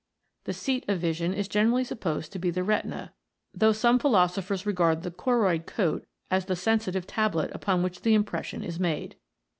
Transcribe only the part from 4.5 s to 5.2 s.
regard the